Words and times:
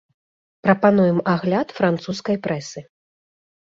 Прапануем 0.67 1.19
агляд 1.35 1.77
французскай 1.83 2.37
прэсы. 2.49 2.79